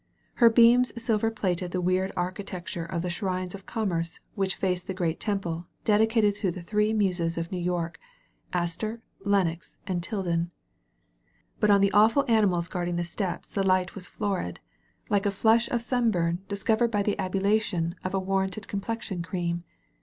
[0.41, 4.95] Her beams silver plated the weird architecture of the shrines of Commerce which face the
[4.95, 7.99] great Temple dedicated to the Three Muses of New York—
[8.65, 10.49] Astor, Lenox, and TUden.
[11.59, 14.59] But on the awful animals guarding the steps the light was florid,
[15.11, 18.09] like a flush of sunburn discovered 222 DIANA AND THE LIONS by the ablution (d
[18.11, 19.63] a warranted complexion cream.